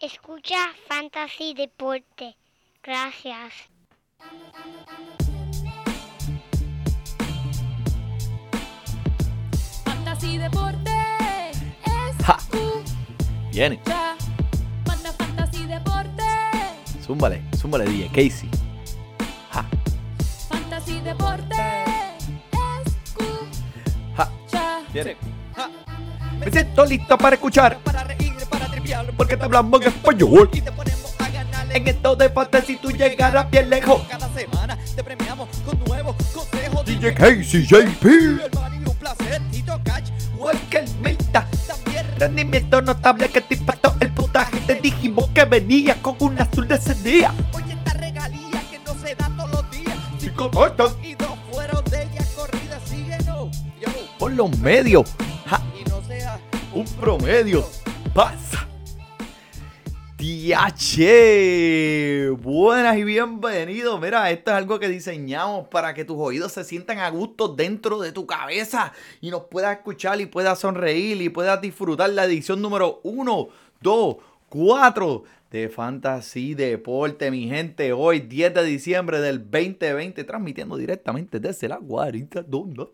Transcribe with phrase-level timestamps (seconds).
[0.00, 2.36] Escucha Fantasy Deporte.
[2.82, 3.52] Gracias.
[9.84, 10.90] Fantasy Deporte.
[12.26, 12.38] Ja.
[13.52, 13.80] Viene.
[14.86, 16.22] Manda Fantasy Deporte.
[17.04, 18.48] Zúmbale, zúmbale, DJ Casey.
[19.52, 19.64] Ja,
[20.48, 21.56] Fantasy Deporte.
[21.56, 22.82] ja.
[24.46, 24.80] Escucha.
[24.92, 25.16] Viene.
[26.38, 27.78] Me siento listo para escuchar.
[28.84, 30.50] Triviar, Porque te hablamos en español.
[30.52, 34.02] y te ponemos a ganar En esto de fantasy tú llegarás bien lejos.
[34.08, 36.84] Cada semana te premiamos con nuevos consejos.
[36.84, 38.04] DJ Casey, JP.
[38.44, 40.10] Hermano, y un placer, Tito Cash.
[40.36, 41.46] Walker Milta.
[41.66, 44.60] También Rendimiento notable que te impactó el puntaje.
[44.66, 47.32] Te dijimos que venía con un azul de ese día.
[47.54, 49.96] Oye, esta regalía que no se da todos los días.
[50.18, 50.50] Cinco
[51.02, 52.78] Y dos fueron de ella corrida.
[52.84, 53.56] Síguenos.
[53.80, 53.88] Yo.
[54.18, 55.10] por los medios.
[55.46, 56.38] Ja, Y no sea
[56.74, 57.66] un promedio.
[58.12, 58.63] Pasa.
[60.26, 61.10] Tiache,
[62.30, 64.00] buenas y bienvenidos.
[64.00, 68.00] Mira, esto es algo que diseñamos para que tus oídos se sientan a gusto dentro
[68.00, 72.62] de tu cabeza y nos puedas escuchar y puedas sonreír y puedas disfrutar la edición
[72.62, 73.48] número 1,
[73.82, 74.16] 2,
[74.48, 77.92] 4 de Fantasy Deporte, mi gente.
[77.92, 82.86] Hoy, 10 de diciembre del 2020, transmitiendo directamente desde la guarita donde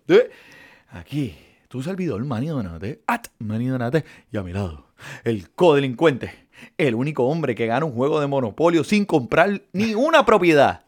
[0.89, 1.36] aquí
[1.69, 4.86] tu servidor Manny Donate, at Manny Donate, y a mi lado,
[5.23, 10.25] el codelincuente, el único hombre que gana un juego de monopolio sin comprar ni una
[10.25, 10.83] propiedad,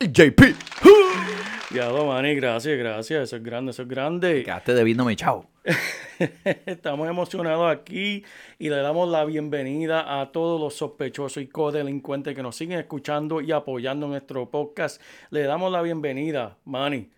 [0.00, 0.40] JP.
[1.70, 3.24] Diablo, Manny, gracias, gracias.
[3.24, 4.42] Eso es grande, eso es grande.
[4.42, 5.44] Quedaste debiéndome chao.
[6.66, 8.24] Estamos emocionados aquí
[8.58, 13.42] y le damos la bienvenida a todos los sospechosos y codelincuentes que nos siguen escuchando
[13.42, 15.02] y apoyando nuestro podcast.
[15.28, 17.10] Le damos la bienvenida, Manny,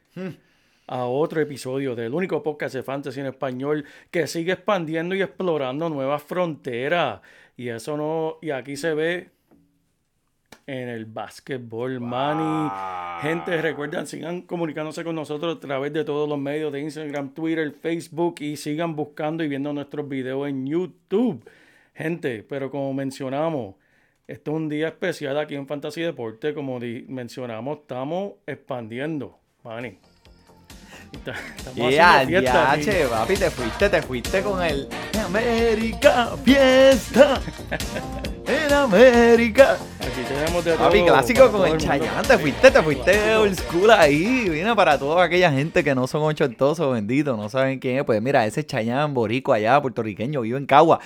[0.90, 5.88] a otro episodio del único podcast de fantasy en español que sigue expandiendo y explorando
[5.88, 7.20] nuevas fronteras.
[7.56, 9.30] Y eso no, y aquí se ve
[10.66, 12.68] en el básquetbol, Manny.
[13.22, 17.70] Gente, recuerden, sigan comunicándose con nosotros a través de todos los medios de Instagram, Twitter,
[17.70, 21.48] Facebook y sigan buscando y viendo nuestros videos en YouTube.
[21.94, 23.76] Gente, pero como mencionamos,
[24.26, 26.52] esto es un día especial aquí en Fantasy Deporte.
[26.52, 29.96] Como mencionamos, estamos expandiendo, Manny.
[31.26, 32.84] Aquí.
[32.84, 34.88] che, papi, te fuiste, te fuiste con el
[35.24, 37.40] América Fiesta.
[38.50, 39.76] En América.
[40.00, 41.84] Aquí tenemos de Papi, todo clásico para con el mundo.
[41.84, 42.26] Chayanne.
[42.26, 44.48] Te fuiste, te fuiste old school ahí.
[44.48, 48.04] Vino para toda aquella gente que no son ochentosos, bendito, no saben quién es.
[48.04, 50.98] Pues mira, ese Chayanne borico allá, puertorriqueño, vive en Cagua.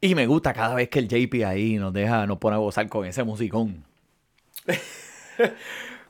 [0.00, 2.88] Y me gusta cada vez que el JP ahí nos deja, nos pone a gozar
[2.88, 3.84] con ese musicón.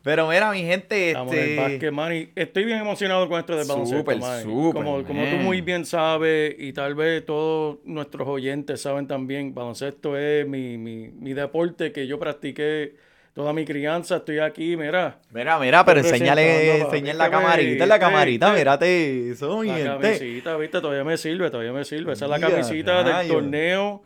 [0.06, 1.60] Pero mira, mi gente, Estamos en el este...
[1.60, 2.28] básquet, Manny.
[2.36, 5.42] Estoy bien emocionado con esto del baloncesto, Súper, súper, Como, como tú man.
[5.44, 11.08] muy bien sabes, y tal vez todos nuestros oyentes saben también, baloncesto es mi, mi,
[11.08, 12.94] mi deporte que yo practiqué
[13.34, 14.18] toda mi crianza.
[14.18, 19.58] Estoy aquí, mira, Mira, mira, pero enséñale, enseñale la camarita, en la camarita, mírate eso,
[19.58, 22.12] mi la camisita, viste, todavía me sirve, todavía me sirve.
[22.12, 24.04] Esa es la camisita del torneo,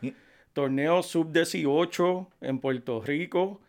[0.53, 3.61] torneo sub-18 en Puerto Rico.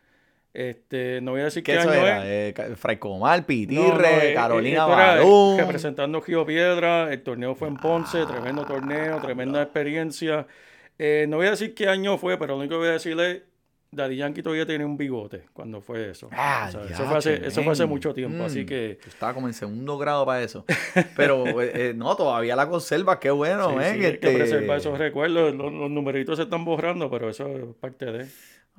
[0.55, 2.19] Este, no voy a decir ¿Qué qué, eso año era?
[2.27, 2.55] es.
[2.55, 5.59] Eh, No, Pitirre, no, eh, Carolina eh, Balón.
[5.59, 10.47] Representando Gio Piedra, el torneo fue en Ponce, tremendo torneo, tremenda experiencia.
[10.99, 13.45] Eh, no voy a decir qué año fue, pero lo único que voy a decirle
[13.91, 16.29] Daddy Yankee todavía tenía un bigote cuando fue eso.
[16.33, 18.99] Ah, O sea, ya, eso, fue hace, eso fue hace mucho tiempo, así Mm, que...
[19.03, 20.65] yo Estaba como en segundo grado para eso.
[21.17, 23.93] Pero eh, no, todavía la conserva, qué bueno, sí, ¿eh?
[23.95, 25.55] sí, que hay que este- preservar esos recuerdos.
[25.55, 28.27] Los, los numeritos se están borrando, pero eso es parte de...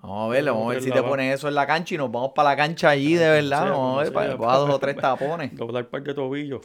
[0.04, 2.12] Vamos a ver, vamos a ver si te pones eso en la cancha y nos
[2.12, 3.70] vamos para la cancha allí, de verdad.
[3.70, 5.56] Vamos a ver, para dos o tres tapones.
[5.56, 6.62] Doblar par de tobillos.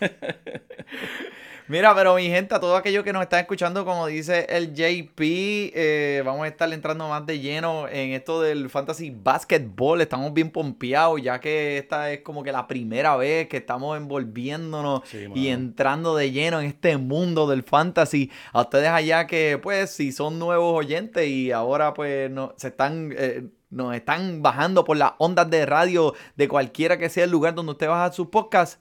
[1.70, 5.20] Mira, pero mi gente, a todos aquellos que nos están escuchando, como dice el JP,
[5.20, 10.00] eh, vamos a estar entrando más de lleno en esto del fantasy basketball.
[10.00, 15.02] Estamos bien pompeados, ya que esta es como que la primera vez que estamos envolviéndonos
[15.04, 18.32] Sí, y entrando de lleno en este mundo del fantasy.
[18.52, 23.14] A ustedes allá que, pues, si son nuevos oyentes y ahora, pues, no, se están.
[23.16, 27.54] eh, nos están bajando por las ondas de radio de cualquiera que sea el lugar
[27.54, 28.80] donde usted baja sus podcasts.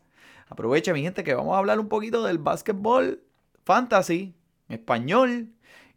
[0.50, 3.22] Aproveche, mi gente, que vamos a hablar un poquito del básquetbol
[3.63, 4.34] fantasy
[4.68, 5.48] en español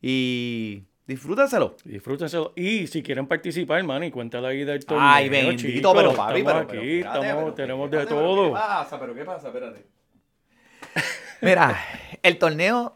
[0.01, 1.77] y disfrútenselo.
[1.85, 2.53] Disfrútenselo.
[2.55, 5.07] Y si quieren participar, man, y cuéntale ahí del torneo.
[5.09, 5.93] Ay, bendito, chicos.
[5.97, 8.45] pero papi, Estamos pero, aquí, estamos- pero tenemos de todo.
[8.47, 9.01] ¿Qué pasa?
[9.01, 9.47] ¿Pero qué pasa?
[9.49, 9.87] Espérate.
[11.41, 11.77] Mira,
[12.23, 12.95] el torneo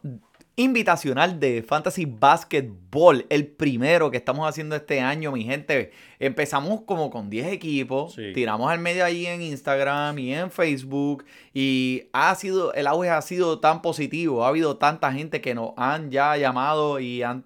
[0.56, 5.92] invitacional de Fantasy Basketball, el primero que estamos haciendo este año, mi gente.
[6.18, 8.32] Empezamos como con 10 equipos, Sí.
[8.32, 13.20] tiramos al medio ahí en Instagram y en Facebook y ha sido, el auge ha
[13.20, 17.44] sido tan positivo, ha habido tanta gente que nos han ya llamado y han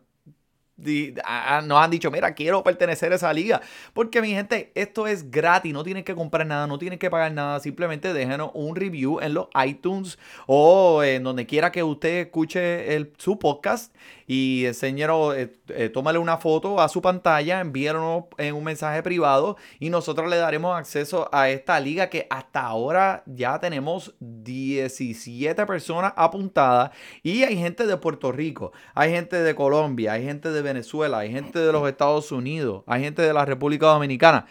[1.65, 3.61] nos han dicho, mira, quiero pertenecer a esa liga.
[3.93, 7.33] Porque, mi gente, esto es gratis, no tienen que comprar nada, no tienen que pagar
[7.33, 12.95] nada, simplemente déjenos un review en los iTunes o en donde quiera que usted escuche
[12.95, 13.95] el, su podcast
[14.33, 19.57] y enséñenos, eh, eh, tómale una foto a su pantalla, envíenos en un mensaje privado
[19.81, 26.13] y nosotros le daremos acceso a esta liga que hasta ahora ya tenemos 17 personas
[26.15, 26.93] apuntadas
[27.25, 31.33] y hay gente de Puerto Rico, hay gente de Colombia, hay gente de Venezuela, hay
[31.33, 34.47] gente de los Estados Unidos, hay gente de la República Dominicana.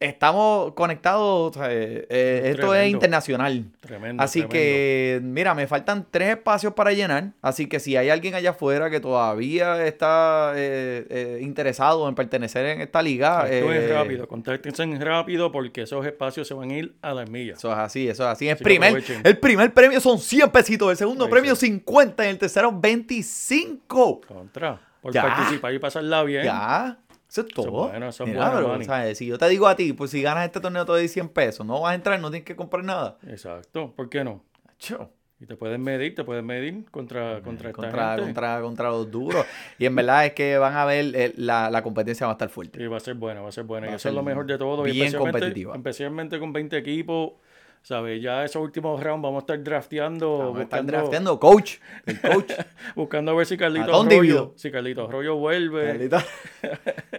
[0.00, 3.64] Estamos conectados, o sea, eh, eh, esto es internacional.
[3.80, 4.22] Tremendo.
[4.22, 4.52] Así tremendo.
[4.52, 7.32] que, mira, me faltan tres espacios para llenar.
[7.42, 12.64] Así que si hay alguien allá afuera que todavía está eh, eh, interesado en pertenecer
[12.66, 16.94] en esta liga, Actúen eh, rápido, contáctense rápido porque esos espacios se van a ir
[17.02, 17.58] a las millas.
[17.58, 18.46] Eso es así, eso es así.
[18.46, 21.66] El Así primer, el primer premio son 100 pesitos, el segundo Ahí premio sí.
[21.66, 24.20] 50 y el tercero 25.
[24.28, 24.80] Contra.
[25.02, 25.22] Por Ya.
[25.22, 26.44] participar y pasarla bien.
[26.44, 26.98] Ya.
[27.28, 27.88] Eso es todo.
[27.88, 29.14] bueno, eso es Mira, bueno, pero.
[29.14, 31.66] Si yo te digo a ti, pues si ganas este torneo te doy 100 pesos,
[31.66, 33.18] no vas a entrar, no tienes que comprar nada.
[33.26, 33.92] Exacto.
[33.94, 34.42] ¿Por qué no?
[34.78, 35.10] Cho.
[35.40, 38.24] Y te pueden medir, te pueden medir contra, contra esta Contra, gente.
[38.24, 39.46] contra, contra los duros.
[39.78, 42.48] Y en verdad es que van a ver, eh, la, la competencia va a estar
[42.48, 42.82] fuerte.
[42.82, 43.86] Y va a ser buena, va a ser buena.
[43.86, 44.84] Va y eso es lo mejor de todo.
[44.88, 45.76] y bien especialmente- competitiva.
[45.76, 47.32] Especialmente con 20 equipos.
[47.80, 48.20] ¿Sabes?
[48.20, 50.38] Ya esos últimos rounds vamos a estar drafteando.
[50.38, 51.76] Vamos a estar drafteando coach.
[52.04, 52.50] El coach.
[52.96, 54.52] buscando a ver si Carlitos dividido.
[54.56, 55.86] si Carlitos Arroyo vuelve.
[55.86, 56.24] Carlita.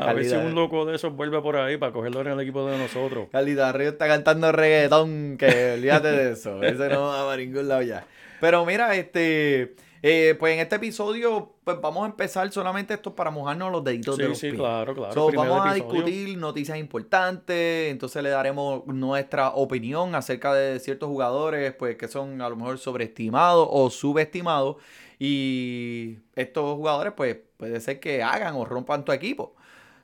[0.00, 2.66] A ver si un loco de esos vuelve por ahí para cogerlo en el equipo
[2.66, 3.28] de nosotros.
[3.32, 6.62] Carlita Río está cantando reggaetón, que olvídate de eso.
[6.62, 8.06] Ese no va a ningún lado ya.
[8.40, 9.74] Pero mira, este,
[10.08, 14.16] eh, pues en este episodio, pues vamos a empezar solamente esto para mojarnos los deditos
[14.16, 14.60] de los sí, pies.
[14.60, 15.12] claro, claro.
[15.12, 16.02] So, vamos a episodio.
[16.02, 22.40] discutir noticias importantes, entonces le daremos nuestra opinión acerca de ciertos jugadores, pues que son
[22.40, 24.76] a lo mejor sobreestimados o subestimados
[25.18, 29.55] y estos jugadores, pues puede ser que hagan o rompan tu equipo.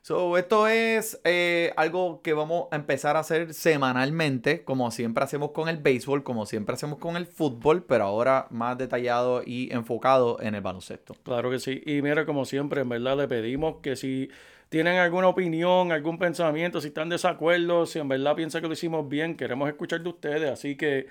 [0.04, 5.52] So, esto es eh, algo que vamos a empezar a hacer semanalmente, como siempre hacemos
[5.52, 10.43] con el béisbol, como siempre hacemos con el fútbol, pero ahora más detallado y enfocado
[10.43, 11.14] en el baloncesto.
[11.22, 11.81] Claro que sí.
[11.87, 14.28] Y mira, como siempre, en verdad le pedimos que si
[14.70, 18.72] tienen alguna opinión, algún pensamiento, si están de desacuerdo, si en verdad piensan que lo
[18.72, 20.50] hicimos bien, queremos escuchar de ustedes.
[20.50, 21.06] Así que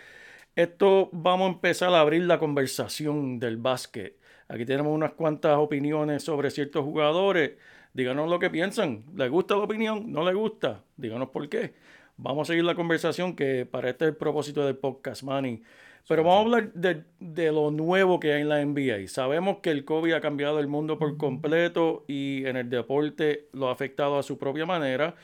[0.57, 4.17] esto vamos a empezar a abrir la conversación del básquet.
[4.49, 7.51] Aquí tenemos unas cuantas opiniones sobre ciertos jugadores.
[7.93, 9.03] Díganos lo que piensan.
[9.15, 10.11] ¿Les gusta la opinión?
[10.11, 10.83] ¿No les gusta?
[10.97, 11.73] Díganos por qué.
[12.17, 15.61] Vamos a seguir la conversación que para este es el propósito del podcast, Manny.
[16.07, 19.07] Pero vamos a hablar de, de lo nuevo que hay en la NBA.
[19.07, 23.69] Sabemos que el COVID ha cambiado el mundo por completo y en el deporte lo
[23.69, 25.15] ha afectado a su propia manera.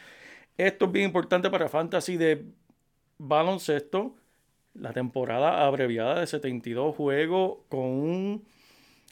[0.57, 2.45] Esto es bien importante para Fantasy de
[3.17, 4.15] baloncesto.
[4.73, 8.45] La temporada abreviada de 72 juegos con un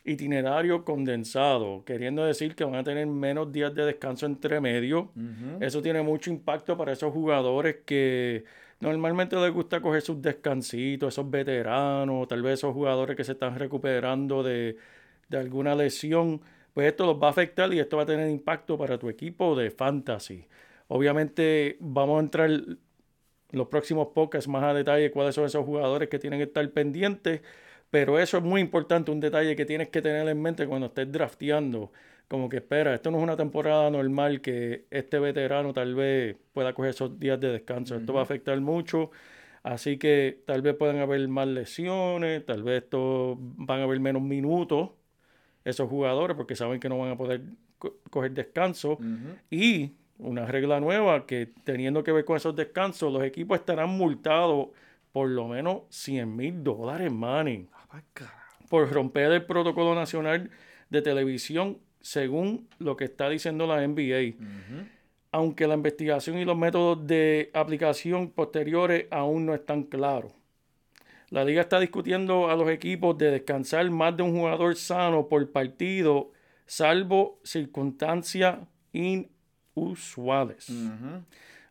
[0.06, 5.12] itinerario condensado, queriendo decir que van a tener menos días de descanso entre medio.
[5.60, 8.46] Eso tiene mucho impacto para esos jugadores que
[8.80, 13.57] normalmente les gusta coger sus descansitos, esos veteranos, tal vez esos jugadores que se están
[13.57, 14.78] recuperando de,
[15.28, 16.40] de alguna lesión.
[16.74, 19.56] Pues esto los va a afectar y esto va a tener impacto para tu equipo
[19.56, 20.46] de fantasy.
[20.88, 22.78] Obviamente vamos a entrar en
[23.51, 27.42] los próximos podcasts más a detalle cuáles son esos jugadores que tienen que estar pendientes.
[27.95, 31.09] Pero eso es muy importante, un detalle que tienes que tener en mente cuando estés
[31.09, 31.94] drafteando.
[32.27, 36.74] Como que espera, esto no es una temporada normal que este veterano tal vez pueda
[36.74, 37.96] coger esos días de descanso.
[37.96, 39.12] Esto va a afectar mucho.
[39.63, 44.22] Así que tal vez puedan haber más lesiones, tal vez esto van a haber menos
[44.22, 44.89] minutos
[45.63, 47.43] esos jugadores porque saben que no van a poder
[47.77, 48.98] co- coger descanso.
[49.50, 54.67] Y una regla nueva que teniendo que ver con esos descansos, los equipos estarán multados
[55.13, 57.70] por lo menos 100 mil dólares, manny
[58.70, 60.50] por romper el protocolo nacional
[60.90, 64.36] de televisión según lo que está diciendo la NBA.
[65.32, 70.32] Aunque la investigación y los métodos de aplicación posteriores aún no están claros.
[71.30, 75.52] La liga está discutiendo a los equipos de descansar más de un jugador sano por
[75.52, 76.32] partido,
[76.66, 78.60] salvo circunstancias
[78.94, 80.72] inusuales.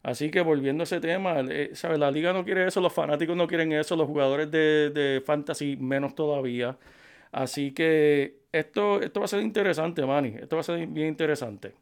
[0.05, 1.99] Así que volviendo a ese tema, eh, ¿sabe?
[1.99, 5.77] la liga no quiere eso, los fanáticos no quieren eso, los jugadores de, de fantasy
[5.77, 6.77] menos todavía.
[7.33, 10.37] Así que esto, esto va a ser interesante, Manny.
[10.41, 11.73] Esto va a ser bien interesante.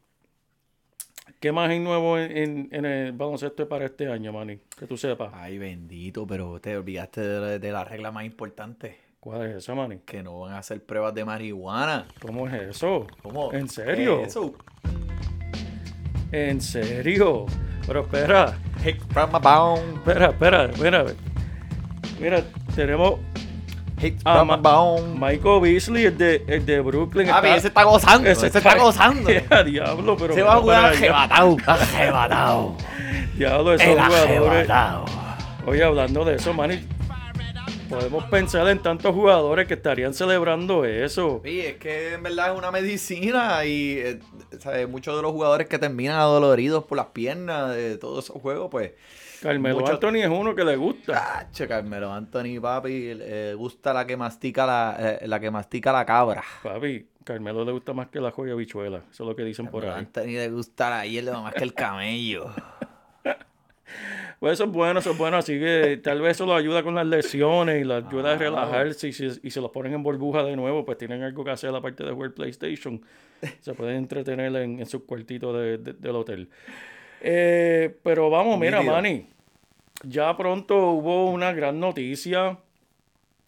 [1.41, 4.59] ¿Qué más hay nuevo en, en- en el baloncesto para este año, Manny?
[4.79, 5.33] Que tú sepas.
[5.35, 9.75] Ay, bendito, pero te olvidaste de la, de la regla más importante, ¿Cuál es esa,
[9.75, 9.99] Manny?
[10.07, 12.07] que no van a hacer pruebas de marihuana.
[12.21, 13.07] ¿Cómo es eso?
[13.23, 13.52] ¿Cómo?
[13.52, 14.19] ¿En serio?
[14.19, 14.55] ¿Qué es Eso.
[16.31, 17.47] ¿En serio?
[17.87, 19.97] Pero espera, Hey, from a bound.
[19.99, 21.05] espera, espera, mira.
[22.21, 22.43] Mira,
[22.75, 23.15] tenemos
[24.25, 24.57] Ah, Ma-.
[25.15, 27.29] Michael Beasley, el de, el de Brooklyn.
[27.29, 29.31] Papi, está- ese está gozando, ese, está gozando.
[29.51, 30.35] ¡A diablo, pero.
[30.35, 32.75] Se va a jugar arrebatado, arrebatado.
[33.37, 34.25] Diablo, esos jugadores.
[34.25, 35.05] arrebatado.
[35.67, 36.85] Oye, hablando de eso, Manny,
[37.93, 41.43] podemos pensar en tantos jugadores que estarían celebrando eso.
[41.45, 44.19] Sí, es que en verdad es una medicina y eh,
[44.59, 44.89] ¿sabes?
[44.89, 48.93] muchos de los jugadores que terminan adoloridos por las piernas de todos esos juegos, pues.
[49.43, 51.13] Carmelo mucho- Anthony es uno que le gusta.
[51.13, 56.07] Tacho, Carmelo Anthony, papi, le gusta la que mastica la, eh, la que mastica la
[56.07, 56.43] cabra.
[56.63, 58.99] Papi, Carmelo le gusta más que la joya bichuela.
[59.11, 59.99] Eso es lo que dicen por ahí.
[59.99, 62.47] Anthony le gusta la hierba más que el camello.
[64.41, 65.37] Pues eso es bueno, eso es bueno.
[65.37, 69.09] Así que tal vez eso lo ayuda con las lesiones y lo ayuda a relajarse.
[69.09, 71.75] Y si, y se los ponen en burbuja de nuevo, pues tienen algo que hacer
[71.75, 73.01] aparte de jugar PlayStation.
[73.61, 76.49] Se pueden entretener en, en sus cuartitos de- de- del hotel.
[77.21, 78.83] Eh, pero vamos, mira.
[78.83, 79.29] Manny.
[80.05, 82.59] Ya pronto hubo una gran noticia.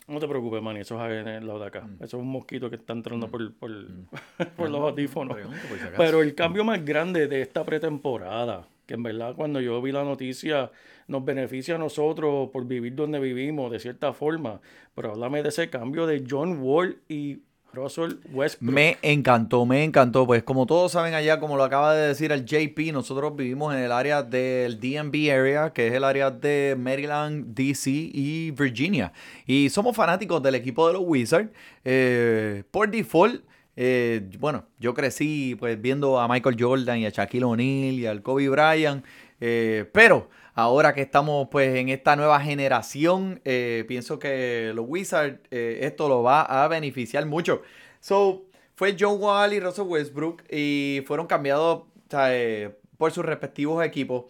[0.07, 1.81] No te preocupes, Manny, eso es en el lado de acá.
[1.81, 1.95] Mm.
[2.05, 3.71] Eso es un mosquito que está entrando por, por,
[4.57, 5.35] por los audífonos.
[5.35, 5.97] Pregunto, por si acaso.
[5.97, 10.05] Pero el cambio más grande de esta pretemporada, que en verdad cuando yo vi la
[10.05, 10.71] noticia
[11.09, 14.61] nos beneficia a nosotros por vivir donde vivimos de cierta forma,
[14.95, 17.41] pero háblame de ese cambio de John Wall y
[17.75, 18.73] Russell Westbrook.
[18.73, 20.27] Me encantó, me encantó.
[20.27, 23.81] Pues como todos saben allá, como lo acaba de decir el JP, nosotros vivimos en
[23.81, 29.13] el área del DMV area, que es el área de Maryland, DC y Virginia.
[29.47, 31.51] Y somos fanáticos del equipo de los Wizards.
[31.85, 33.43] Eh, por default,
[33.77, 38.23] eh, bueno, yo crecí pues viendo a Michael Jordan y a Shaquille O'Neal y al
[38.23, 39.05] Kobe Bryant.
[39.41, 45.41] eh, pero ahora que estamos pues en esta nueva generación, eh, pienso que los Wizards
[45.51, 47.63] esto lo va a beneficiar mucho.
[48.01, 48.45] So,
[48.77, 51.85] fue John Wall y Russell Westbrook y fueron cambiados
[52.99, 54.27] por sus respectivos equipos.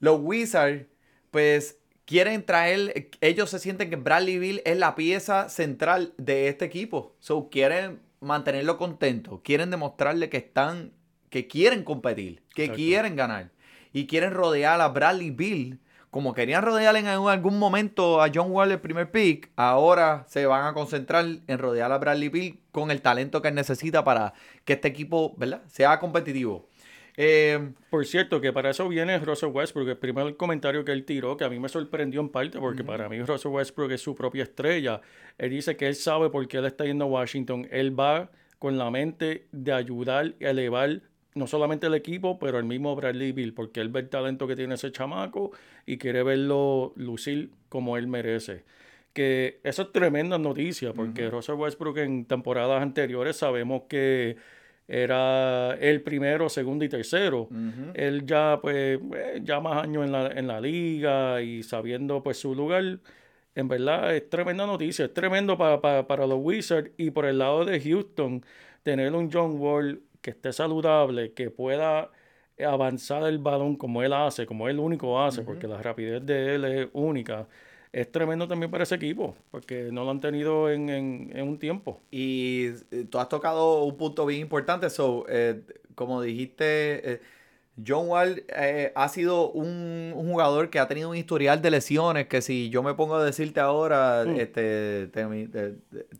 [0.00, 0.86] Los Wizards,
[1.30, 6.64] pues, quieren traer, ellos se sienten que Bradley Bill es la pieza central de este
[6.64, 7.14] equipo.
[7.20, 10.92] So, quieren mantenerlo contento, quieren demostrarle que están,
[11.30, 12.76] que quieren competir, que Exacto.
[12.76, 13.50] quieren ganar
[13.92, 15.80] y quieren rodear a Bradley Bill.
[16.10, 20.64] Como querían rodear en algún momento a John Wall el primer pick, ahora se van
[20.64, 24.32] a concentrar en rodear a Bradley Bill con el talento que él necesita para
[24.64, 25.62] que este equipo, ¿verdad?
[25.66, 26.67] sea competitivo.
[27.20, 29.88] Eh, Por cierto, que para eso viene Russell Westbrook.
[29.88, 33.08] El primer comentario que él tiró, que a mí me sorprendió en parte, porque para
[33.08, 35.00] mí Russell Westbrook es su propia estrella.
[35.36, 37.66] Él dice que él sabe por qué él está yendo a Washington.
[37.72, 41.02] Él va con la mente de ayudar y elevar
[41.34, 44.54] no solamente el equipo, pero el mismo Bradley Bill, porque él ve el talento que
[44.54, 45.50] tiene ese chamaco
[45.86, 48.64] y quiere verlo lucir como él merece.
[49.12, 54.36] Que eso es tremenda noticia, porque Russell Westbrook en temporadas anteriores sabemos que
[54.88, 57.48] era el primero, segundo y tercero.
[57.94, 62.38] Él ya, pues, eh, ya más años en la, en la liga y sabiendo, pues,
[62.38, 62.98] su lugar.
[63.54, 65.04] En verdad, es tremenda noticia.
[65.04, 66.90] Es tremendo para, para, para los Wizards.
[66.96, 68.42] Y por el lado de Houston,
[68.82, 72.10] tener un John Wall que esté saludable, que pueda
[72.66, 76.64] avanzar el balón como él hace, como él único hace, porque la rapidez de él
[76.64, 77.46] es única.
[78.00, 81.58] Es tremendo también para ese equipo, porque no lo han tenido en, en- en un
[81.58, 82.00] tiempo.
[82.10, 84.88] Y eh, tú has tocado un punto bien importante.
[84.90, 85.62] So, eh,
[85.94, 87.20] como dijiste, eh,
[87.86, 92.26] John Wall eh, ha sido un, un jugador que ha tenido un historial de lesiones
[92.26, 94.36] que si yo me pongo a decirte ahora, Mm.
[94.40, 95.74] este, te, te-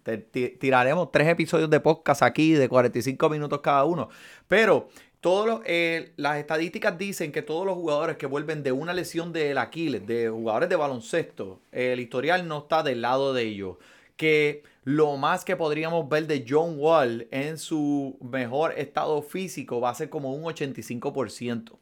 [0.05, 4.09] te- te- tiraremos tres episodios de podcast aquí de 45 minutos cada uno.
[4.47, 4.89] Pero
[5.21, 9.33] todos los, eh, las estadísticas dicen que todos los jugadores que vuelven de una lesión
[9.33, 13.77] del Aquiles, de jugadores de baloncesto, el historial no está del lado de ellos.
[14.17, 19.91] Que lo más que podríamos ver de John Wall en su mejor estado físico va
[19.91, 21.73] a ser como un 85%.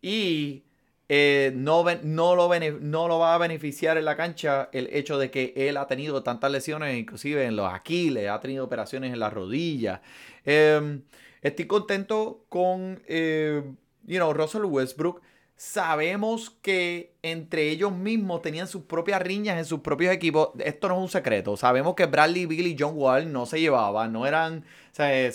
[0.00, 0.62] Y
[1.08, 5.30] eh, no, no, lo no lo va a beneficiar en la cancha el hecho de
[5.30, 9.32] que él ha tenido tantas lesiones, inclusive en los aquiles, ha tenido operaciones en las
[9.32, 10.00] rodillas.
[10.44, 11.00] Eh,
[11.42, 13.62] estoy contento con, eh,
[14.06, 15.20] you know, Russell Westbrook.
[15.56, 20.50] Sabemos que entre ellos mismos tenían sus propias riñas en sus propios equipos.
[20.58, 21.56] Esto no es un secreto.
[21.56, 24.64] Sabemos que Bradley Bill y John Wall no se llevaban, no eran...
[24.92, 25.30] se-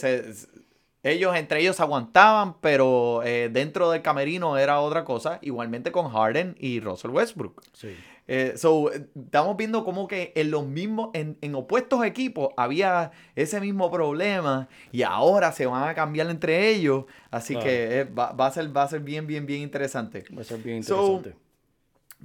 [1.03, 5.37] ellos entre ellos aguantaban, pero eh, dentro del camerino era otra cosa.
[5.43, 7.61] Igualmente con Harden y Russell Westbrook.
[7.73, 7.95] Sí.
[8.27, 13.61] Eh, so, estamos viendo como que en los mismos, en, en opuestos equipos había ese
[13.61, 17.05] mismo problema y ahora se van a cambiar entre ellos.
[17.29, 20.25] Así que eh, va, va a ser, va a ser bien, bien, bien interesante.
[20.35, 21.45] Va a ser bien So, interesante.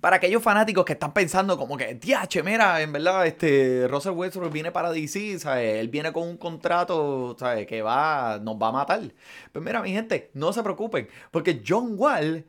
[0.00, 4.50] Para aquellos fanáticos que están pensando como que, diache, mira, en verdad, este Russell Westbrook
[4.50, 5.78] viene para DC, ¿sabes?
[5.78, 7.66] Él viene con un contrato, ¿sabes?
[7.66, 9.02] Que va, nos va a matar.
[9.52, 12.46] Pues mira, mi gente, no se preocupen, porque John Wall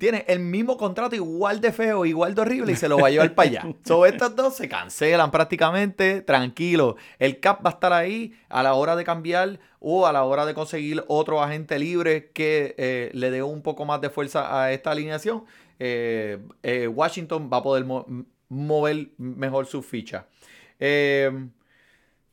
[0.00, 3.10] tiene el mismo contrato igual de feo, igual de horrible y se lo va a
[3.10, 3.62] llevar para allá.
[3.84, 6.96] So, estas dos se cancelan prácticamente, tranquilo.
[7.20, 10.44] El cap va a estar ahí a la hora de cambiar o a la hora
[10.46, 14.72] de conseguir otro agente libre que eh, le dé un poco más de fuerza a
[14.72, 15.44] esta alineación.
[15.78, 18.04] eh, eh, Washington va a poder mo-
[18.48, 20.26] mover mejor su ficha.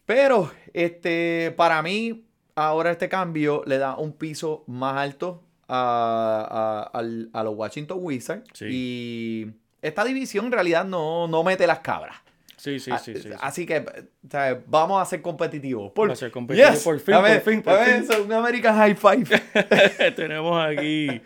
[0.05, 7.39] Pero este, para mí, ahora este cambio le da un piso más alto a, a-
[7.39, 8.43] a los Washington Wizards.
[8.53, 8.65] Sí.
[8.69, 9.47] Y
[9.81, 12.17] esta división en realidad no, no mete las cabras.
[12.57, 13.21] Sí, sí, Ah, sí, sí.
[13.21, 13.29] sí.
[13.39, 15.91] Así que o sea, vamos a ser competitivos.
[15.91, 18.11] Por, a ser competitivo, por fin, A ver, por fin, por a ver, fin.
[18.11, 20.13] eso, un American High Five.
[20.15, 21.21] tenemos aquí,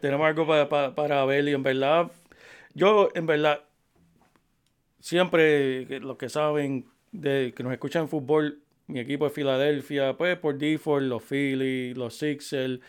[0.00, 2.10] tenemos algo para, para, para ver y en verdad,
[2.74, 3.60] yo en verdad,
[5.00, 10.36] siempre los que saben, de, que nos escuchan en fútbol, mi equipo de Filadelfia, pues
[10.38, 12.80] por default, los Phillies, los Sixers,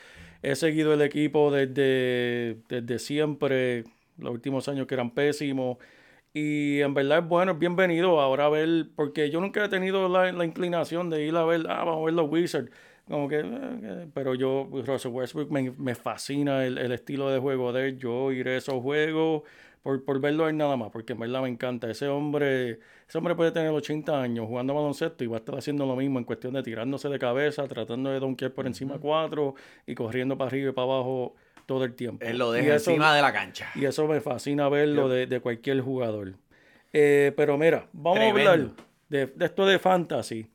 [0.43, 3.85] he seguido el equipo desde, desde siempre,
[4.17, 5.77] los últimos años que eran pésimos.
[6.33, 10.09] Y en verdad es bueno, es bienvenido ahora a ver, porque yo nunca he tenido
[10.09, 12.71] la, la inclinación de ir a ver, ah, vamos a ver los Wizards.
[13.07, 17.39] Como que, eh, eh, pero yo, Russell Westbrook, me, me fascina el, el estilo de
[17.39, 17.97] juego de él.
[17.99, 19.43] Yo iré a esos juegos
[19.83, 21.89] por, por verlo a él nada más, porque en verdad me encanta.
[21.91, 25.85] Ese hombre, ese hombre puede tener 80 años jugando baloncesto y va a estar haciendo
[25.85, 29.53] lo mismo en cuestión de tirándose de cabeza, tratando de donkear por encima cuatro
[29.85, 31.35] y corriendo para arriba y para abajo
[31.65, 32.25] todo el tiempo.
[32.25, 33.69] Él lo deja eso- encima de la cancha.
[33.75, 36.33] y eso me fascina verlo de, de cualquier jugador.
[36.93, 38.69] Eh, pero mira, vamos a hablar
[39.09, 40.47] de, de esto de fantasy.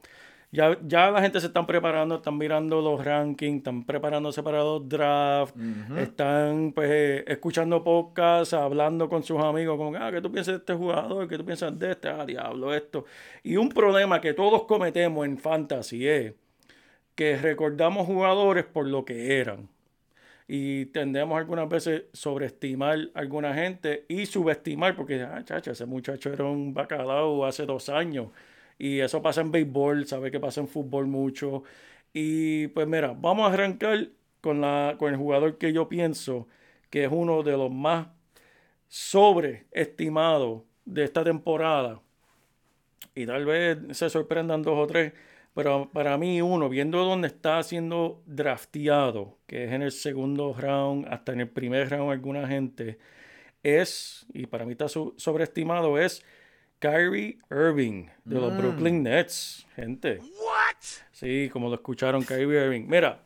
[0.50, 4.88] Ya, ya la gente se están preparando, están mirando los rankings, están preparándose para los
[4.88, 5.54] drafts,
[5.98, 10.58] están pues eh, escuchando podcasts, hablando con sus amigos, como, ah, ¿qué tú piensas de
[10.58, 11.28] este jugador?
[11.28, 12.08] ¿Qué tú piensas de este?
[12.08, 13.04] Ah, diablo, esto.
[13.42, 16.32] Y un problema que todos cometemos en fantasy es
[17.14, 19.68] que recordamos jugadores por lo que eran
[20.48, 26.32] y tendemos algunas veces sobreestimar a alguna gente y subestimar porque, ah, chacho, ese muchacho
[26.32, 28.28] era un bacalao hace dos años.
[28.78, 31.64] Y eso pasa en béisbol, sabe que pasa en fútbol mucho.
[32.12, 34.08] Y pues mira, vamos a arrancar
[34.40, 36.48] con, la, con el jugador que yo pienso
[36.90, 38.08] que es uno de los más
[38.88, 42.00] sobreestimados de esta temporada.
[43.14, 45.12] Y tal vez se sorprendan dos o tres,
[45.54, 51.06] pero para mí uno, viendo dónde está siendo drafteado, que es en el segundo round,
[51.08, 52.98] hasta en el primer round alguna gente,
[53.62, 56.24] es, y para mí está sobreestimado, es
[56.78, 60.20] Kyrie Irving de los Brooklyn Nets, gente.
[61.10, 62.86] Sí, como lo escucharon, Kyrie Irving.
[62.86, 63.22] Mira,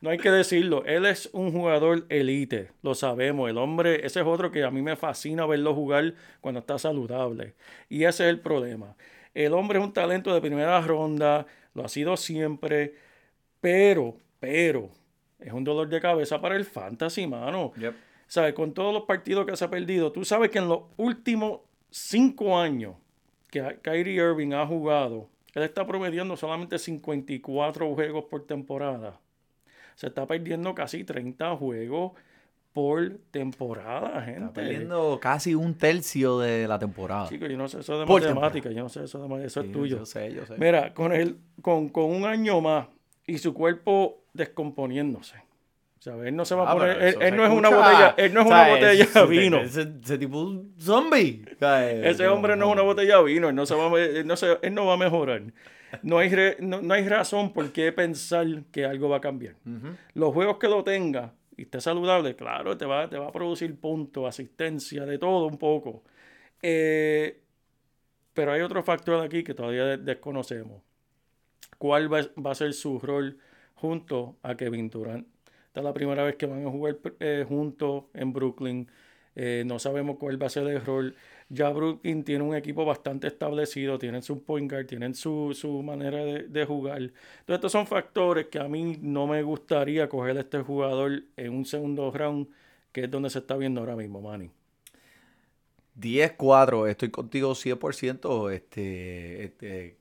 [0.00, 3.50] no hay que decirlo, él es un jugador elite, lo sabemos.
[3.50, 7.54] El hombre, ese es otro que a mí me fascina verlo jugar cuando está saludable.
[7.88, 8.94] Y ese es el problema.
[9.32, 12.94] El hombre es un talento de primera ronda, lo ha sido siempre,
[13.60, 14.90] pero, pero,
[15.40, 17.72] es un dolor de cabeza para el fantasy, mano.
[17.76, 17.94] Yep.
[18.26, 18.54] ¿Sabes?
[18.54, 21.60] Con todos los partidos que se ha perdido, tú sabes que en los últimos
[21.94, 22.96] cinco años
[23.50, 29.20] que Kyrie Irving ha jugado, él está promediando solamente 54 juegos por temporada.
[29.94, 32.12] Se está perdiendo casi 30 juegos
[32.72, 34.40] por temporada, gente.
[34.40, 37.28] Está perdiendo casi un tercio de la temporada.
[37.28, 39.60] Chicos, yo no sé eso de Por matemática, yo no sé eso de ma- eso
[39.60, 39.98] es tuyo.
[39.98, 40.56] Yo sé, yo sé.
[40.58, 42.88] Mira, con, el, con, con un año más
[43.24, 45.36] y su cuerpo descomponiéndose.
[46.04, 46.26] ¿Sabes?
[46.28, 47.02] Él no se va a Ah, poner.
[47.22, 49.56] Él, no es una botella, él no es una botella de vino.
[49.62, 51.42] Ese, ese tipo es un zombie.
[52.10, 54.58] Ese hombre no es una botella de vino, él no, se va, él no, se-
[54.60, 55.40] él no va a mejorar.
[56.02, 59.54] No hay, re- no, no hay razón por qué pensar que algo va a cambiar.
[60.12, 63.74] Los juegos que lo tenga y esté saludable, claro, te va, te va a producir
[63.80, 66.02] puntos, asistencia, de todo un poco.
[66.60, 67.40] Eh,
[68.34, 70.82] pero hay otro factor aquí que todavía de- desconocemos.
[71.78, 73.38] ¿Cuál va, va a ser su rol
[73.74, 75.26] junto a Kevin Durant?
[75.74, 78.88] Esta es la primera vez que van a jugar eh, juntos en Brooklyn.
[79.34, 81.16] Eh, no sabemos cuál va a ser el rol.
[81.48, 86.24] Ya Brooklyn tiene un equipo bastante establecido, tienen su point guard, tienen su, su manera
[86.24, 86.98] de, de jugar.
[87.02, 91.52] Entonces, estos son factores que a mí no me gustaría coger a este jugador en
[91.52, 92.46] un segundo round,
[92.92, 94.52] que es donde se está viendo ahora mismo, Manny.
[95.94, 98.52] 10-4, estoy contigo 100%.
[98.52, 99.96] Este, este,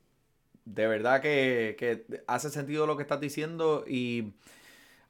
[0.65, 4.33] de verdad que, que hace sentido lo que estás diciendo y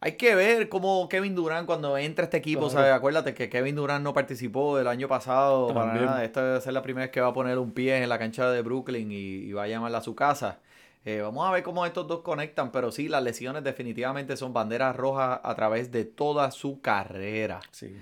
[0.06, 2.74] hay que ver cómo Kevin Durant cuando entra a este equipo, Claro.
[2.74, 2.92] ¿sabes?
[2.94, 6.06] Acuérdate que Kevin Durant no participó el año pasado para También.
[6.06, 6.24] nada.
[6.26, 8.52] Esta a ser la primera vez que va a poner un pie en la cancha
[8.52, 10.60] de Brooklyn y, y va a llamarla a su casa.
[11.06, 14.96] Eh, vamos a ver cómo estos dos conectan, pero sí, las lesiones definitivamente son banderas
[14.96, 17.60] rojas a través de toda su carrera.
[17.72, 17.96] Sí.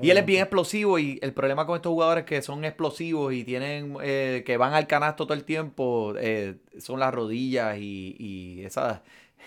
[0.00, 3.42] Y él es bien explosivo y el problema con estos jugadores que son explosivos y
[3.42, 8.64] tienen eh, que van al canasto todo el tiempo eh, son las rodillas y, y
[8.64, 9.00] esas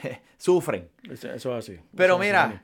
[0.38, 0.90] sufren.
[1.10, 1.80] Eso, es así.
[1.96, 2.56] Pero Eso mira, así.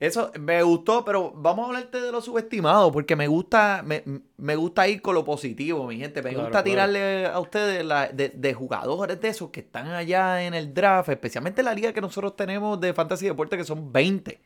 [0.00, 4.02] Eso me gustó, pero vamos a hablarte de lo subestimado, porque me gusta, me,
[4.36, 6.20] me gusta ir con lo positivo, mi gente.
[6.20, 6.64] Me Claro, gusta claro.
[6.64, 11.08] tirarle a ustedes la- de, de jugadores de esos que están allá en el draft,
[11.10, 14.40] especialmente en la liga que nosotros tenemos de Fantasy Deporte, que son 20.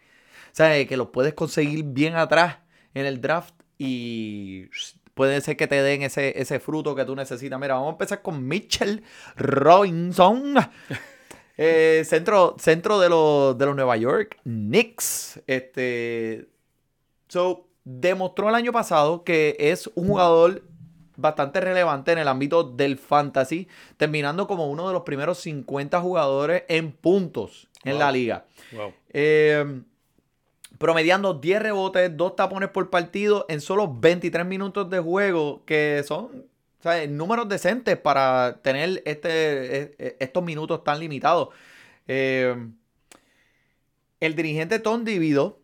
[0.46, 2.58] O sea, que los puedes conseguir bien atrás
[2.94, 4.66] en el draft y
[5.14, 7.58] puede ser que te den ese, ese fruto que tú necesitas.
[7.58, 9.02] Mira, vamos a empezar con Mitchell
[9.34, 10.54] Robinson.
[11.58, 15.40] Eh, centro centro de, los, de los Nueva York Knicks.
[15.46, 16.46] Este,
[17.28, 20.62] so, demostró el año pasado que es un jugador
[21.16, 23.66] bastante relevante en el ámbito del fantasy,
[23.96, 27.98] terminando como uno de los primeros 50 jugadores en puntos en Wow.
[28.00, 28.44] la liga.
[28.72, 28.92] Wow.
[29.12, 29.82] Eh,
[30.78, 36.46] promediando 10 rebotes, 2 tapones por partido en solo 23 minutos de juego, que son
[36.82, 41.48] sea, números decentes para tener este, e- e- estos minutos tan limitados.
[42.08, 42.56] Eh,
[44.20, 45.60] el dirigente Tom Divido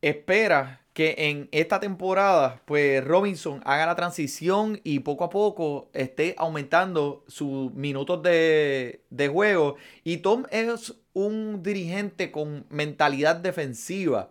[0.00, 6.34] espera que en esta temporada, pues Robinson haga la transición y poco a poco esté
[6.38, 9.76] aumentando sus minutos de, de juego.
[10.02, 14.30] Y Tom es un dirigente con mentalidad defensiva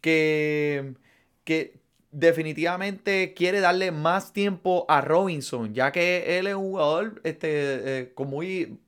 [0.00, 0.94] que,
[1.44, 1.74] que
[2.10, 7.48] definitivamente quiere darle más tiempo a Robinson, ya que él es un jugador este,
[8.00, 8.78] eh, con muy,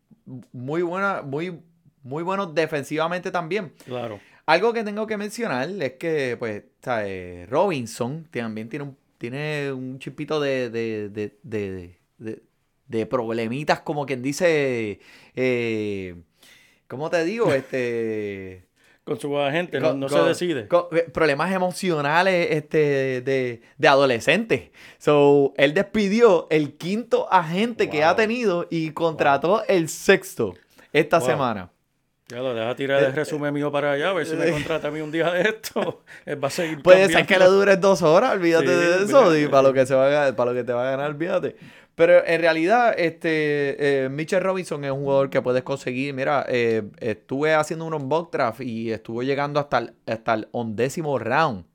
[0.53, 1.61] muy buena, muy,
[2.03, 3.73] muy bueno defensivamente también.
[3.85, 4.21] Claro.
[4.47, 7.49] Algo que tengo que mencionar es que, pues, ¿sabes?
[7.49, 12.43] Robinson también tiene un, tiene un chipito de, de, de, de, de-
[12.89, 14.99] de problemitas, como quien dice,
[15.37, 16.17] eh,
[16.89, 17.53] ¿cómo te digo?
[17.55, 18.65] Este...
[19.05, 20.69] Con su agente no, no con- se decide.
[20.69, 24.73] con, eh, problemas emocionales este, de, de adolescente.
[24.99, 30.55] So, él despidió el quinto agente que ha tenido y contrató el sexto
[30.93, 31.27] esta Wow.
[31.27, 31.71] semana.
[32.29, 34.87] Ya lo deja tirar Eh, el resumen mío para allá, a ver si me contrata
[34.87, 36.05] a mí un día de esto.
[36.27, 39.19] Él va a seguir Puede ser que le dure dos horas, olvídate Sí, de eso,
[39.27, 39.43] olvídate.
[39.43, 41.57] y para lo que se va a, para lo que te va a ganar, olvídate.
[42.01, 46.15] Pero en realidad, este, eh, Mitchell Robinson es un jugador que puedes conseguir.
[46.15, 51.19] Mira, eh, estuve haciendo unos mock draft y estuvo llegando hasta el, hasta el undécimo
[51.19, 51.67] round.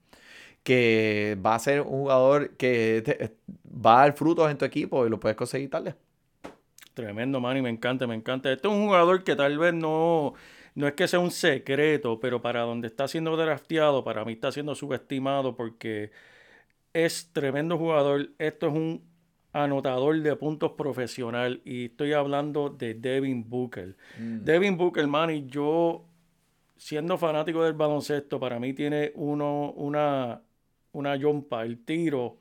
[0.64, 3.36] Que va a ser un jugador que
[3.68, 5.94] va a dar frutos en tu equipo y lo puedes conseguir tarde.
[6.96, 8.52] Tremendo, man, y me encanta, me encanta.
[8.52, 10.34] Este es un jugador que tal vez no,
[10.74, 14.52] no es que sea un secreto, pero para donde está siendo drafteado, para mí está
[14.52, 16.10] siendo subestimado porque
[16.94, 18.32] es tremendo jugador.
[18.40, 19.15] Esto es un
[19.64, 23.96] anotador de puntos profesional y estoy hablando de Devin Booker.
[24.18, 26.06] Devin Booker, man, y yo,
[26.76, 30.42] siendo fanático del baloncesto, para mí tiene uno, una,
[30.92, 32.38] una yompa, el tiro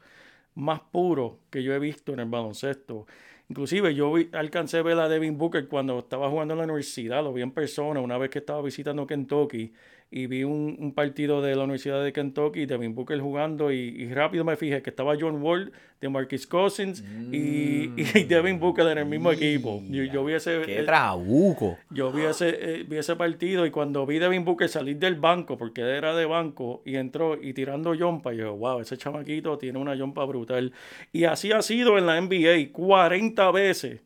[0.55, 3.07] más puro que yo he visto en el baloncesto.
[3.49, 7.23] Inclusive yo vi- alcancé a ver a Devin Booker cuando estaba jugando en la universidad,
[7.23, 9.73] lo vi en persona una vez que estaba visitando Kentucky
[10.11, 14.13] y vi un, un partido de la Universidad de Kentucky, Devin Booker jugando y, y
[14.13, 18.99] rápido me fijé que estaba John Wall, de Marquis Cousins y, y Devin Booker en
[18.99, 19.83] el mismo equipo.
[19.89, 21.79] Yo, yo vi ese, ¡Qué trabuco!
[21.91, 25.57] yo vi ese, eh, vi ese partido y cuando vi Devin Booker salir del banco,
[25.57, 29.95] porque era de banco, y entró y tirando yompa, yo, wow, ese chamaquito tiene una
[29.95, 30.73] yompa brutal.
[31.11, 34.01] Y así ha sido en la NBA 40 veces.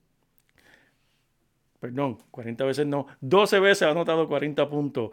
[1.81, 5.11] Perdón, 40 veces no, 12 veces ha anotado 40 puntos,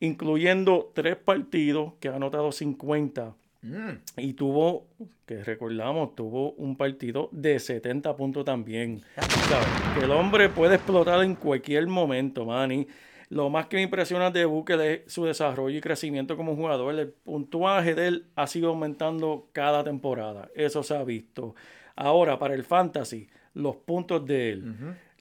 [0.00, 3.34] incluyendo tres partidos que ha anotado 50.
[3.62, 3.90] Mm.
[4.18, 4.86] Y tuvo,
[5.26, 9.02] que recordamos, tuvo un partido de 70 puntos también.
[9.16, 9.66] ¿Sabes?
[9.98, 12.86] Que el hombre puede explotar en cualquier momento, Manny.
[13.30, 16.94] Lo más que me impresiona de Booker es su desarrollo y crecimiento como jugador.
[16.94, 20.50] El puntuaje de él ha sido aumentando cada temporada.
[20.54, 21.54] Eso se ha visto.
[21.96, 24.74] Ahora, para el fantasy, los puntos de él,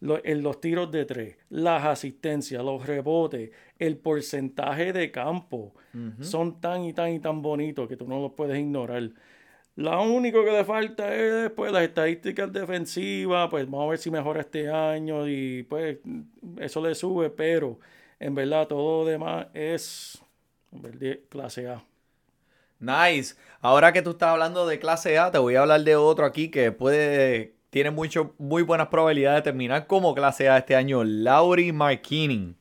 [0.03, 5.73] lo- en los tiros de tres, las asistencias, los rebotes, el porcentaje de campo,
[6.19, 9.09] son tan y tan y tan bonitos que tú no los puedes ignorar.
[9.75, 14.11] Lo único que le falta es pues, las estadísticas defensivas, pues vamos a ver si
[14.11, 15.97] mejora este año y pues
[16.59, 17.79] eso le sube, pero
[18.19, 20.21] en verdad todo lo demás es
[20.71, 21.83] verdad, clase A.
[22.79, 23.35] Nice.
[23.61, 26.49] Ahora que tú estás hablando de clase A, te voy a hablar de otro aquí
[26.51, 31.03] que puede, tiene mucho, muy buenas probabilidades de terminar como clase A este año.
[31.03, 32.55] Lauri Markkinen,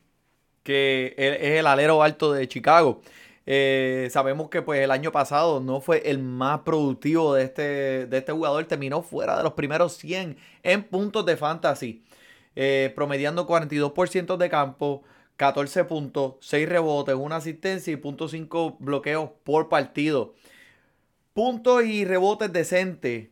[0.62, 3.02] que es el alero alto de Chicago.
[3.44, 8.16] Eh, sabemos que pues el año pasado no fue el más productivo de este, de
[8.16, 8.64] este jugador.
[8.64, 12.02] Terminó fuera de los primeros 100 en puntos de fantasy.
[12.56, 15.02] Eh, promediando 42% de campo,
[15.36, 20.32] 14 puntos, 6 rebotes, una asistencia y 0.5 bloqueos por partido.
[21.34, 23.28] Puntos y rebotes decentes.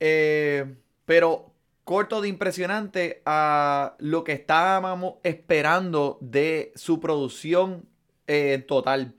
[0.00, 0.66] eh,
[1.04, 1.52] pero
[1.84, 7.86] corto de impresionante a lo que estábamos esperando de su producción
[8.26, 9.14] eh, total.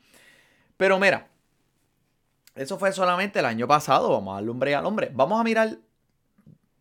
[0.77, 1.29] Pero mira,
[2.55, 4.11] eso fue solamente el año pasado.
[4.11, 5.11] Vamos a darle break al hombre.
[5.13, 5.77] Vamos a mirar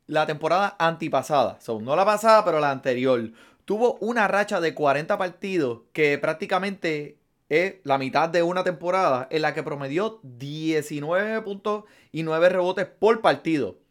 [0.07, 1.61] la temporada antipasada.
[1.61, 3.33] So, no la pasada, pero la anterior.
[3.65, 9.43] Tuvo una racha de 40 partidos que prácticamente es la mitad de una temporada en
[9.43, 13.82] la que promedió 19 puntos y 9 rebotes por partido.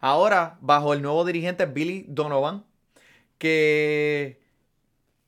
[0.00, 2.64] Ahora, bajo el nuevo dirigente Billy Donovan,
[3.38, 4.40] que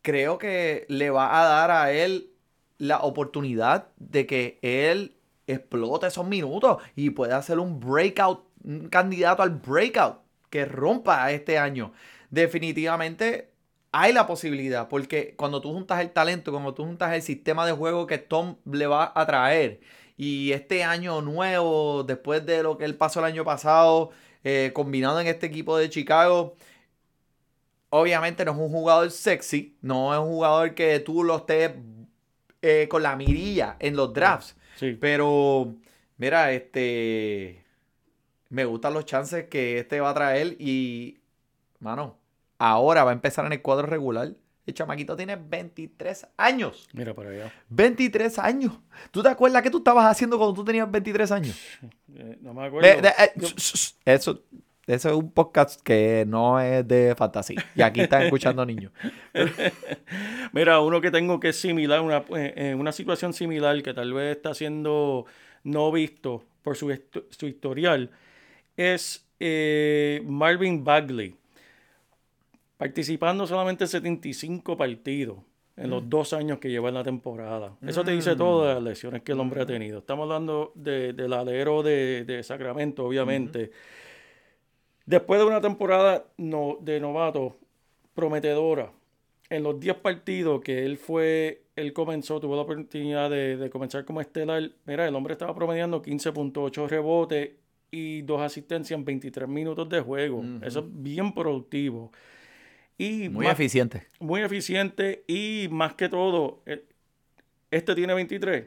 [0.02, 2.30] creo que le va a dar a él
[2.78, 9.42] la oportunidad de que él explote esos minutos y pueda hacer un breakout, un candidato
[9.42, 10.18] al breakout
[10.50, 11.92] que rompa este año.
[12.30, 13.52] Definitivamente
[13.92, 17.72] hay la posibilidad, porque cuando tú juntas el talento, cuando tú juntas el sistema de
[17.72, 19.80] juego que Tom le va a traer,
[20.16, 24.10] y este año nuevo, después de lo que él pasó el año pasado,
[24.44, 26.56] eh, combinado en este equipo de Chicago,
[27.90, 31.72] obviamente no es un jugador sexy, no es un jugador que tú lo estés
[32.62, 34.56] eh, con la mirilla en los drafts.
[34.76, 34.96] Sí.
[35.00, 35.74] Pero,
[36.16, 37.64] mira, este.
[38.48, 40.56] Me gustan los chances que este va a traer.
[40.58, 41.20] Y,
[41.80, 42.18] mano,
[42.58, 44.32] ahora va a empezar en el cuadro regular.
[44.64, 46.88] El chamaquito tiene 23 años.
[46.92, 47.52] Mira para allá.
[47.68, 48.72] 23 años.
[49.10, 51.60] ¿Tú te acuerdas qué tú estabas haciendo cuando tú tenías 23 años?
[52.14, 52.88] Eh, no me acuerdo.
[53.02, 53.48] De- eh, Yo-
[54.04, 54.42] eso,
[54.86, 57.64] eso es un podcast que no es de fantasía.
[57.74, 58.92] Y aquí están escuchando niños.
[60.52, 64.36] Mira, uno que tengo que es similar, una, eh, una situación similar que tal vez
[64.36, 65.26] está siendo
[65.64, 66.96] no visto por su,
[67.30, 68.10] su historial,
[68.76, 69.26] es
[70.24, 71.36] Marvin Bagley.
[72.82, 75.38] Participando solamente en 75 partidos
[75.76, 77.76] en los dos años que lleva en la temporada.
[77.86, 79.98] Eso te dice todas las lesiones que el hombre ha tenido.
[80.00, 83.70] Estamos hablando de- del alero de, de Sacramento, obviamente.
[85.06, 87.56] Después de una temporada no- de novato
[88.14, 88.90] prometedora,
[89.48, 94.04] en los 10 partidos que él fue, él comenzó, tuvo la oportunidad de, de comenzar
[94.04, 94.70] como estelar.
[94.86, 97.50] Mira, el hombre estaba promediando 15.8 rebotes
[97.90, 100.42] y dos asistencias en 23 minutos de juego.
[100.62, 102.10] Eso es bien productivo.
[102.98, 104.06] Y Muy más- eficiente.
[104.20, 106.84] muy eficiente y más que todo, eh,
[107.70, 108.66] este tiene 23.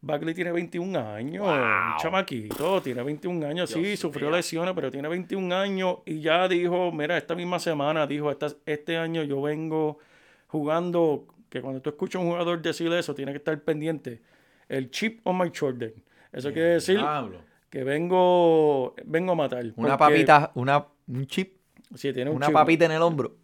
[0.00, 5.50] Bagley tiene 21 años, un chamaquito, tiene 21 años, sí, sufrió lesiones, pero tiene 21
[5.52, 9.98] años y ya dijo, mira, esta misma semana dijo, "Esta- este año yo vengo
[10.46, 14.20] jugando, que cuando tú escuchas a un jugador decir eso, tiene que estar pendiente,
[14.68, 15.94] el chip on my shoulder.
[16.32, 17.38] Eso quiere decir Diablo.
[17.70, 19.64] que vengo, vengo a matar.
[19.76, 21.54] Una papita, una, un chip,
[21.94, 23.36] sí, tiene un una papita en el hombro.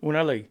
[0.00, 0.50] una ley.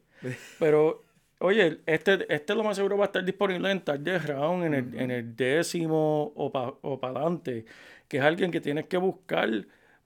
[0.59, 1.03] Pero,
[1.39, 4.99] oye, este, este lo más seguro va a estar disponible en tarde round, en el,
[4.99, 7.65] en el décimo o para o pa adelante,
[8.07, 9.49] que es alguien que tienes que buscar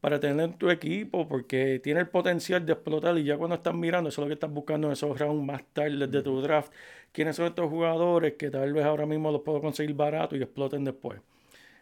[0.03, 3.73] para tener en tu equipo, porque tiene el potencial de explotar y ya cuando estás
[3.73, 6.73] mirando, eso es lo que estás buscando en esos rounds más tarde de tu draft,
[7.13, 10.83] quiénes son estos jugadores que tal vez ahora mismo los puedo conseguir barato y exploten
[10.83, 11.21] después.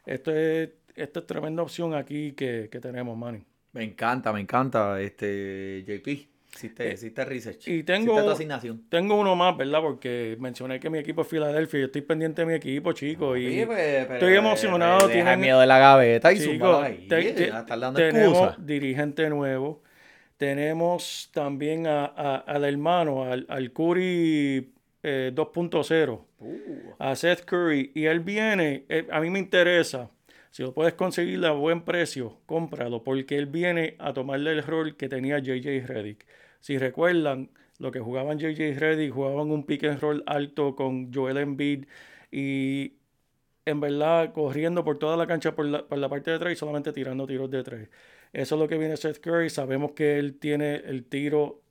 [0.06, 3.44] Esto es, esta es tremenda opción aquí que, que tenemos, Manny.
[3.74, 6.28] Me encanta, me encanta, este, JP.
[6.54, 7.68] Hiciste, Eh, hiciste research.
[7.70, 8.84] y tengo- tu asignación.
[8.90, 9.80] Tengo uno más, ¿verdad?
[9.80, 13.38] Porque mencioné que mi equipo es Filadelfia y yo estoy pendiente de mi equipo, chicos.
[13.40, 17.08] Y Sí, pues, pero- estoy emocionado, Deja tienen- miedo de la gaveta y chicos, ahí.
[17.08, 19.82] te- te- Ya estás dando tenemos dirigente nuevo.
[20.36, 27.92] Tenemos también a- a- al hermano, al, al Curry eh, 2.0, Uh, a Seth Curry.
[27.96, 30.10] Y él viene, eh, a mí me interesa.
[30.52, 34.98] Si lo puedes conseguir a buen precio, cómpralo, porque él viene a tomarle el rol
[34.98, 36.26] que tenía JJ Redick.
[36.60, 41.38] Si recuerdan, lo que jugaban JJ Redick, jugaban un pick and roll alto con Joel
[41.38, 41.86] Embiid
[42.32, 42.98] y
[43.66, 46.56] en verdad corriendo por toda la cancha por la, por la parte de atrás y
[46.56, 47.90] solamente tirando tiros de tres.
[48.34, 49.50] Eso es lo que viene Seth Curry.
[49.50, 51.62] Sabemos que él tiene el tiro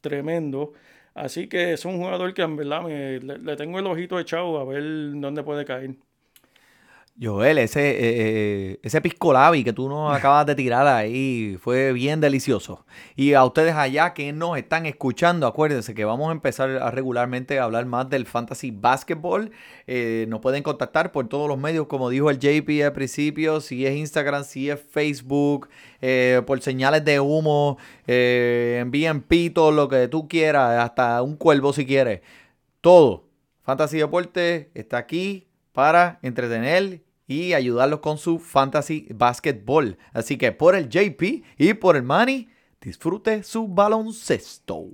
[0.00, 0.72] tremendo.
[1.14, 4.58] Así que es un jugador que en verdad me- le, le tengo el ojito echado
[4.60, 4.82] a ver
[5.20, 5.96] dónde puede caer.
[7.20, 11.92] Joel, ese, eh, eh, ese pisco labi que tú nos acabas de tirar ahí fue
[11.92, 12.86] bien delicioso.
[13.14, 17.58] Y a ustedes allá que nos están escuchando, acuérdense que vamos a empezar a regularmente
[17.58, 19.50] a hablar más del fantasy basketball.
[19.86, 23.84] Eh, nos pueden contactar por todos los medios, como dijo el JP al principio, si
[23.84, 25.68] es Instagram, si es Facebook,
[26.00, 31.72] eh, por señales de humo, eh, envíen pito, lo que tú quieras, hasta un cuervo
[31.72, 32.22] si quieres.
[32.80, 33.28] Todo.
[33.62, 35.49] Fantasy Deporte está aquí
[35.80, 39.96] para entretener y ayudarlos con su fantasy basketball.
[40.12, 42.50] Así que por el JP y por el Manny,
[42.82, 44.84] disfrute su baloncesto.